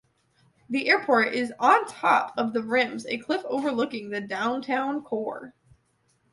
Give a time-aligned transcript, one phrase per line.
[0.67, 5.53] The airport is on top of the Rims, a cliff overlooking the downtown core.